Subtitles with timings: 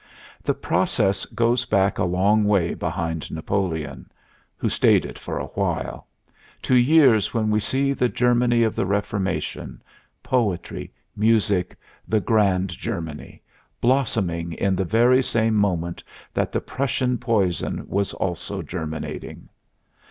[0.41, 4.11] The process goes back a long way behind Napoleon
[4.57, 6.07] who stayed it for a while
[6.63, 9.79] to years when we see the Germany of the Reformation,
[10.23, 11.75] Poetry, Music,
[12.07, 13.43] the grand Germany,
[13.79, 19.49] blossoming in the very same moment that the Prussian poison was also germinating.